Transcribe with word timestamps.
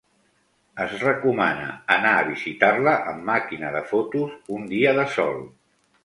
Es 0.83 0.93
recomana 1.01 1.67
anar 1.95 2.13
a 2.21 2.23
visitar-la 2.29 2.93
amb 3.11 3.21
màquina 3.27 3.69
de 3.75 3.83
fotos 3.91 4.33
un 4.57 4.65
dia 4.73 4.95
de 5.01 5.05
sol. 5.17 5.39